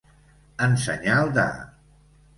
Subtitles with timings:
[0.67, 1.47] En senyal de.